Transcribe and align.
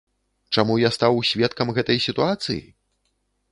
Чаму 0.55 0.77
я 0.83 0.89
стаў 0.95 1.19
сведкам 1.33 1.73
гэтай 1.77 2.03
сітуацыі? 2.09 2.59